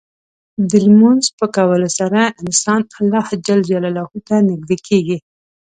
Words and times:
د 0.69 0.71
لمونځ 0.85 1.23
په 1.39 1.45
کولو 1.55 1.89
سره 1.99 2.19
انسان 2.43 2.81
الله 2.99 3.25
ته 4.27 4.35
نږدې 4.49 4.77
کېږي. 4.87 5.17